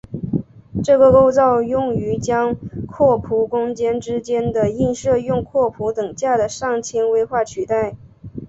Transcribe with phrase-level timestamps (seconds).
[0.83, 2.55] 这个构造用于将
[2.87, 7.95] 拓扑空间之间的映射用拓扑等价的上纤维化取代。